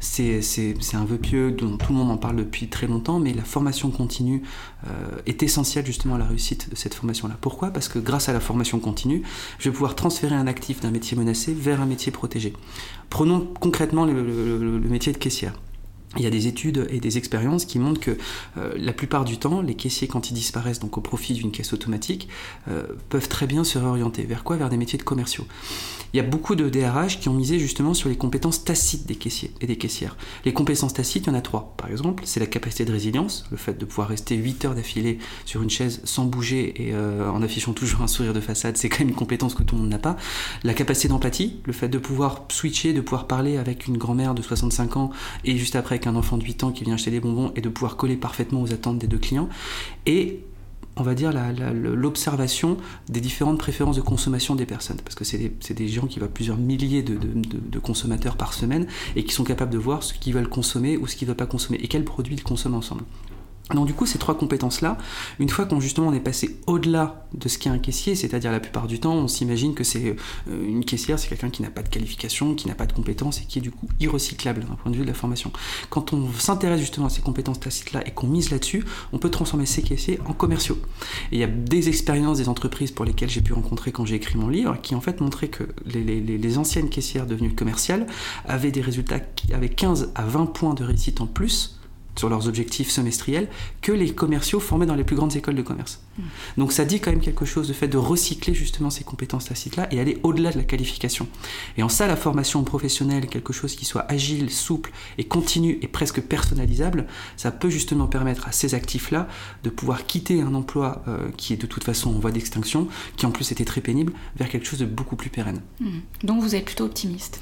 C'est 0.00 0.40
un 0.94 1.04
vœu 1.04 1.18
pieux 1.18 1.50
dont 1.52 1.76
tout 1.76 1.92
le 1.92 1.98
monde 1.98 2.10
en 2.10 2.16
parle 2.16 2.36
depuis 2.36 2.68
très 2.68 2.86
longtemps, 2.86 3.18
mais 3.18 3.32
la 3.32 3.44
formation 3.44 3.90
continue 3.90 4.42
euh, 4.86 4.90
est 5.26 5.42
essentielle 5.42 5.86
justement 5.86 6.14
à 6.14 6.18
la 6.18 6.26
réussite 6.26 6.70
de 6.70 6.76
cette 6.76 6.94
formation-là. 6.94 7.36
Pourquoi? 7.40 7.70
Parce 7.70 7.88
que 7.88 7.98
grâce 7.98 8.28
à 8.28 8.32
la 8.32 8.40
formation 8.40 8.78
continue, 8.78 9.22
je 9.58 9.68
vais 9.68 9.72
pouvoir 9.72 9.94
transférer 9.94 10.34
un 10.34 10.46
actif 10.46 10.80
d'un 10.80 10.90
métier 10.90 11.16
menacé 11.16 11.54
vers 11.54 11.80
un 11.80 11.86
métier 11.86 12.12
protégé. 12.12 12.52
Prenons 13.10 13.46
concrètement 13.60 14.04
le 14.04 14.80
métier 14.88 15.12
de 15.12 15.18
caissière 15.18 15.54
il 16.16 16.22
y 16.22 16.26
a 16.26 16.30
des 16.30 16.46
études 16.46 16.86
et 16.90 17.00
des 17.00 17.18
expériences 17.18 17.64
qui 17.64 17.78
montrent 17.78 18.00
que 18.00 18.16
euh, 18.56 18.72
la 18.76 18.92
plupart 18.92 19.24
du 19.24 19.38
temps, 19.38 19.60
les 19.60 19.74
caissiers, 19.74 20.08
quand 20.08 20.30
ils 20.30 20.34
disparaissent 20.34 20.78
donc 20.78 20.96
au 20.96 21.00
profit 21.00 21.34
d'une 21.34 21.50
caisse 21.50 21.72
automatique, 21.72 22.28
euh, 22.68 22.84
peuvent 23.08 23.28
très 23.28 23.46
bien 23.46 23.64
se 23.64 23.78
réorienter. 23.78 24.22
Vers 24.24 24.44
quoi? 24.44 24.56
Vers 24.56 24.68
des 24.68 24.76
métiers 24.76 24.98
de 24.98 25.02
commerciaux. 25.02 25.46
Il 26.12 26.16
y 26.16 26.20
a 26.20 26.22
beaucoup 26.22 26.54
de 26.54 26.70
DRH 26.70 27.20
qui 27.20 27.28
ont 27.28 27.34
misé 27.34 27.58
justement 27.58 27.92
sur 27.92 28.08
les 28.08 28.16
compétences 28.16 28.64
tacites 28.64 29.06
des 29.06 29.16
caissiers 29.16 29.50
et 29.60 29.66
des 29.66 29.76
caissières. 29.76 30.16
Les 30.44 30.52
compétences 30.52 30.94
tacites, 30.94 31.26
il 31.26 31.30
y 31.30 31.32
en 31.32 31.34
a 31.34 31.42
trois. 31.42 31.74
Par 31.76 31.90
exemple, 31.90 32.22
c'est 32.24 32.40
la 32.40 32.46
capacité 32.46 32.84
de 32.84 32.92
résilience, 32.92 33.44
le 33.50 33.56
fait 33.56 33.76
de 33.76 33.84
pouvoir 33.84 34.08
rester 34.08 34.36
8 34.36 34.64
heures 34.64 34.74
d'affilée 34.74 35.18
sur 35.44 35.62
une 35.62 35.68
chaise 35.68 36.00
sans 36.04 36.24
bouger 36.24 36.88
et 36.88 36.94
euh, 36.94 37.28
en 37.30 37.42
affichant 37.42 37.72
toujours 37.72 38.02
un 38.02 38.06
sourire 38.06 38.32
de 38.32 38.40
façade, 38.40 38.76
c'est 38.76 38.88
quand 38.88 39.00
même 39.00 39.10
une 39.10 39.14
compétence 39.14 39.54
que 39.54 39.62
tout 39.62 39.74
le 39.74 39.82
monde 39.82 39.90
n'a 39.90 39.98
pas. 39.98 40.16
La 40.62 40.72
capacité 40.72 41.08
d'empathie, 41.08 41.60
le 41.64 41.72
fait 41.72 41.88
de 41.88 41.98
pouvoir 41.98 42.46
switcher, 42.48 42.92
de 42.92 43.00
pouvoir 43.00 43.26
parler 43.26 43.58
avec 43.58 43.86
une 43.86 43.98
grand-mère 43.98 44.34
de 44.34 44.42
65 44.42 44.96
ans 44.96 45.10
et 45.44 45.58
juste 45.58 45.76
après 45.76 45.95
un 46.04 46.16
enfant 46.16 46.36
de 46.36 46.44
8 46.44 46.64
ans 46.64 46.72
qui 46.72 46.84
vient 46.84 46.94
acheter 46.94 47.10
des 47.10 47.20
bonbons 47.20 47.52
et 47.56 47.60
de 47.60 47.68
pouvoir 47.68 47.96
coller 47.96 48.16
parfaitement 48.16 48.60
aux 48.62 48.72
attentes 48.72 48.98
des 48.98 49.06
deux 49.06 49.18
clients. 49.18 49.48
Et 50.04 50.40
on 50.98 51.02
va 51.02 51.14
dire, 51.14 51.30
l'observation 51.74 52.78
des 53.08 53.20
différentes 53.20 53.58
préférences 53.58 53.96
de 53.96 54.00
consommation 54.00 54.54
des 54.54 54.64
personnes. 54.64 54.96
Parce 55.04 55.14
que 55.14 55.24
c'est 55.24 55.74
des, 55.74 55.88
gens 55.88 56.06
qui 56.06 56.18
voient 56.18 56.28
plusieurs 56.28 56.56
milliers 56.56 57.02
de, 57.02 57.78
consommateurs 57.78 58.36
par 58.36 58.54
semaine 58.54 58.86
et 59.14 59.24
qui 59.24 59.34
sont 59.34 59.44
capables 59.44 59.70
de 59.70 59.78
voir 59.78 60.02
ce 60.02 60.14
qu'ils 60.14 60.32
veulent 60.32 60.48
consommer 60.48 60.96
ou 60.96 61.06
ce 61.06 61.14
qu'ils 61.14 61.26
ne 61.26 61.32
veulent 61.32 61.36
pas 61.36 61.46
consommer 61.46 61.78
et 61.82 61.88
quels 61.88 62.04
produits 62.04 62.34
ils 62.34 62.42
consomment 62.42 62.76
ensemble. 62.76 63.04
Donc 63.74 63.86
du 63.86 63.94
coup, 63.94 64.06
ces 64.06 64.18
trois 64.18 64.38
compétences-là, 64.38 64.96
une 65.40 65.48
fois 65.48 65.64
qu'on 65.64 65.80
justement 65.80 66.06
on 66.08 66.12
est 66.12 66.20
passé 66.20 66.60
au-delà 66.68 67.26
de 67.34 67.48
ce 67.48 67.58
qu'est 67.58 67.68
un 67.68 67.78
caissier, 67.78 68.14
c'est-à-dire 68.14 68.52
la 68.52 68.60
plupart 68.60 68.86
du 68.86 69.00
temps, 69.00 69.14
on 69.14 69.26
s'imagine 69.26 69.74
que 69.74 69.82
c'est 69.82 70.16
euh, 70.48 70.68
une 70.68 70.84
caissière, 70.84 71.18
c'est 71.18 71.28
quelqu'un 71.28 71.50
qui 71.50 71.62
n'a 71.62 71.70
pas 71.70 71.82
de 71.82 71.88
qualification, 71.88 72.54
qui 72.54 72.68
n'a 72.68 72.76
pas 72.76 72.86
de 72.86 72.92
compétences 72.92 73.40
et 73.40 73.44
qui 73.44 73.58
est 73.58 73.62
du 73.62 73.72
coup 73.72 73.88
irrecyclable 73.98 74.60
d'un 74.60 74.74
point 74.74 74.92
de 74.92 74.96
vue 74.96 75.02
de 75.02 75.08
la 75.08 75.14
formation. 75.14 75.50
Quand 75.90 76.12
on 76.12 76.32
s'intéresse 76.38 76.78
justement 76.78 77.06
à 77.06 77.10
ces 77.10 77.22
compétences 77.22 77.58
tacites-là 77.58 78.06
et 78.06 78.12
qu'on 78.12 78.28
mise 78.28 78.50
là-dessus, 78.50 78.84
on 79.12 79.18
peut 79.18 79.30
transformer 79.30 79.66
ces 79.66 79.82
caissiers 79.82 80.20
en 80.26 80.32
commerciaux. 80.32 80.78
Et 81.32 81.36
il 81.36 81.38
y 81.40 81.44
a 81.44 81.48
des 81.48 81.88
expériences 81.88 82.38
des 82.38 82.48
entreprises 82.48 82.92
pour 82.92 83.04
lesquelles 83.04 83.30
j'ai 83.30 83.42
pu 83.42 83.52
rencontrer 83.52 83.90
quand 83.90 84.06
j'ai 84.06 84.14
écrit 84.14 84.38
mon 84.38 84.48
livre, 84.48 84.76
qui 84.80 84.94
en 84.94 85.00
fait 85.00 85.20
montraient 85.20 85.48
que 85.48 85.64
les, 85.86 86.02
les 86.20 86.58
anciennes 86.58 86.88
caissières 86.88 87.26
devenues 87.26 87.54
commerciales 87.54 88.06
avaient 88.44 88.70
des 88.70 88.80
résultats 88.80 89.18
avaient 89.52 89.68
15 89.68 90.12
à 90.14 90.24
20 90.24 90.46
points 90.46 90.74
de 90.74 90.84
réussite 90.84 91.20
en 91.20 91.26
plus 91.26 91.75
sur 92.16 92.28
leurs 92.28 92.48
objectifs 92.48 92.90
semestriels 92.90 93.48
que 93.82 93.92
les 93.92 94.12
commerciaux 94.12 94.60
formés 94.60 94.86
dans 94.86 94.94
les 94.94 95.04
plus 95.04 95.16
grandes 95.16 95.36
écoles 95.36 95.54
de 95.54 95.62
commerce. 95.62 96.00
Hmm. 96.18 96.22
Donc 96.58 96.72
ça 96.72 96.84
dit 96.84 97.00
quand 97.00 97.10
même 97.10 97.20
quelque 97.20 97.44
chose 97.44 97.68
de 97.68 97.72
fait 97.72 97.88
de 97.88 97.98
recycler 97.98 98.54
justement 98.54 98.90
ces 98.90 99.04
compétences 99.04 99.46
tacites-là 99.46 99.88
et 99.92 100.00
aller 100.00 100.18
au-delà 100.22 100.50
de 100.50 100.58
la 100.58 100.64
qualification. 100.64 101.28
Et 101.76 101.82
en 101.82 101.88
ça, 101.88 102.06
la 102.06 102.16
formation 102.16 102.62
professionnelle, 102.64 103.26
quelque 103.26 103.52
chose 103.52 103.76
qui 103.76 103.84
soit 103.84 104.06
agile, 104.10 104.50
souple 104.50 104.92
et 105.18 105.24
continu 105.24 105.78
et 105.82 105.88
presque 105.88 106.20
personnalisable, 106.20 107.06
ça 107.36 107.50
peut 107.50 107.70
justement 107.70 108.06
permettre 108.06 108.48
à 108.48 108.52
ces 108.52 108.74
actifs-là 108.74 109.28
de 109.62 109.70
pouvoir 109.70 110.06
quitter 110.06 110.40
un 110.40 110.54
emploi 110.54 111.02
euh, 111.08 111.28
qui 111.36 111.52
est 111.52 111.56
de 111.56 111.66
toute 111.66 111.84
façon 111.84 112.10
en 112.10 112.18
voie 112.18 112.32
d'extinction, 112.32 112.88
qui 113.16 113.26
en 113.26 113.30
plus 113.30 113.52
était 113.52 113.64
très 113.64 113.80
pénible, 113.80 114.12
vers 114.36 114.48
quelque 114.48 114.66
chose 114.66 114.78
de 114.78 114.86
beaucoup 114.86 115.16
plus 115.16 115.30
pérenne. 115.30 115.60
Hmm. 115.80 116.00
Donc 116.24 116.42
vous 116.42 116.54
êtes 116.54 116.64
plutôt 116.64 116.84
optimiste? 116.84 117.40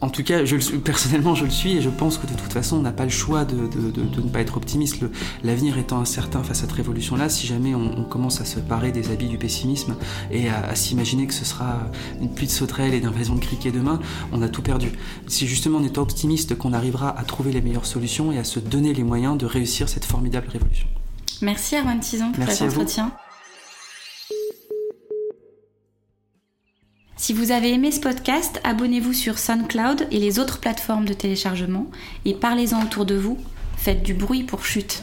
En 0.00 0.10
tout 0.10 0.22
cas, 0.22 0.44
je 0.44 0.56
personnellement, 0.76 1.34
je 1.34 1.44
le 1.44 1.50
suis 1.50 1.76
et 1.76 1.80
je 1.80 1.88
pense 1.88 2.18
que 2.18 2.26
de 2.26 2.32
toute 2.32 2.52
façon, 2.52 2.76
on 2.76 2.82
n'a 2.82 2.92
pas 2.92 3.04
le 3.04 3.10
choix 3.10 3.44
de, 3.44 3.56
ne 3.56 4.28
pas 4.28 4.40
être 4.40 4.56
optimiste. 4.56 5.02
L'avenir 5.42 5.76
étant 5.76 6.00
incertain 6.00 6.42
face 6.42 6.58
à 6.58 6.60
cette 6.62 6.72
révolution-là, 6.72 7.28
si 7.28 7.46
jamais 7.46 7.74
on, 7.74 8.04
commence 8.04 8.40
à 8.40 8.44
se 8.44 8.60
parer 8.60 8.92
des 8.92 9.10
habits 9.10 9.26
du 9.26 9.38
pessimisme 9.38 9.96
et 10.30 10.48
à, 10.48 10.74
s'imaginer 10.74 11.26
que 11.26 11.34
ce 11.34 11.44
sera 11.44 11.90
une 12.20 12.32
pluie 12.32 12.46
de 12.46 12.52
sauterelles 12.52 12.94
et 12.94 13.00
d'invasion 13.00 13.34
de 13.34 13.40
criquets 13.40 13.72
demain, 13.72 13.98
on 14.32 14.40
a 14.40 14.48
tout 14.48 14.62
perdu. 14.62 14.92
C'est 15.26 15.46
justement 15.46 15.78
en 15.78 15.84
étant 15.84 16.02
optimiste 16.02 16.56
qu'on 16.56 16.72
arrivera 16.72 17.18
à 17.18 17.24
trouver 17.24 17.52
les 17.52 17.60
meilleures 17.60 17.86
solutions 17.86 18.30
et 18.30 18.38
à 18.38 18.44
se 18.44 18.60
donner 18.60 18.94
les 18.94 19.04
moyens 19.04 19.36
de 19.36 19.46
réussir 19.46 19.88
cette 19.88 20.04
formidable 20.04 20.48
révolution. 20.48 20.86
Merci 21.42 21.76
Armand 21.76 21.98
Tison 21.98 22.32
pour 22.32 22.48
cet 22.50 22.62
entretien. 22.62 23.12
Si 27.18 27.32
vous 27.32 27.50
avez 27.50 27.72
aimé 27.72 27.90
ce 27.90 27.98
podcast, 27.98 28.60
abonnez-vous 28.62 29.12
sur 29.12 29.40
SoundCloud 29.40 30.06
et 30.12 30.20
les 30.20 30.38
autres 30.38 30.60
plateformes 30.60 31.04
de 31.04 31.12
téléchargement 31.12 31.88
et 32.24 32.32
parlez-en 32.32 32.80
autour 32.80 33.06
de 33.06 33.16
vous. 33.16 33.36
Faites 33.76 34.04
du 34.04 34.14
bruit 34.14 34.44
pour 34.44 34.64
chute. 34.64 35.02